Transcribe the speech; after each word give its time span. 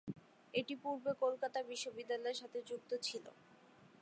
এটি 0.53 0.73
পূর্বে 0.83 1.11
কলকাতা 1.23 1.59
বিশ্ববিদ্যালয়ের 1.71 2.39
সাথে 2.41 2.59
যুক্ত 2.69 2.91
ছিল। 3.07 3.25